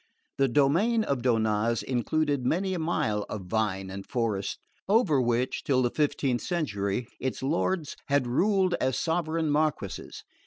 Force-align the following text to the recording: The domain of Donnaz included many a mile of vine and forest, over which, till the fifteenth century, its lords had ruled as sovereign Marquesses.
The 0.39 0.47
domain 0.47 1.03
of 1.03 1.21
Donnaz 1.21 1.83
included 1.83 2.43
many 2.43 2.73
a 2.73 2.79
mile 2.79 3.23
of 3.29 3.41
vine 3.43 3.91
and 3.91 4.03
forest, 4.03 4.57
over 4.89 5.21
which, 5.21 5.63
till 5.63 5.83
the 5.83 5.91
fifteenth 5.91 6.41
century, 6.41 7.05
its 7.19 7.43
lords 7.43 7.95
had 8.07 8.25
ruled 8.25 8.73
as 8.81 8.97
sovereign 8.97 9.51
Marquesses. 9.51 10.23